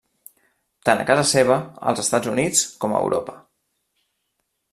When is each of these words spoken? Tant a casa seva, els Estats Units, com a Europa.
Tant 0.89 1.01
a 1.01 1.03
casa 1.09 1.25
seva, 1.33 1.57
els 1.91 2.01
Estats 2.07 2.33
Units, 2.33 2.65
com 2.85 2.97
a 2.97 3.03
Europa. 3.07 3.37